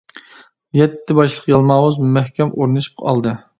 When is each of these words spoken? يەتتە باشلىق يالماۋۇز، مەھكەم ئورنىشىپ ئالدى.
يەتتە 0.77 1.17
باشلىق 1.19 1.53
يالماۋۇز، 1.53 2.01
مەھكەم 2.17 2.57
ئورنىشىپ 2.57 3.07
ئالدى. 3.11 3.39